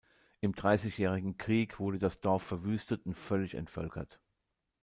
Im 0.39 0.55
Dreißigjährigen 0.55 1.37
Krieg 1.37 1.77
wurde 1.77 1.99
das 1.99 2.21
Dorf 2.21 2.41
verwüstet 2.41 3.05
und 3.05 3.13
völlig 3.13 3.53
entvölkert. 3.53 4.19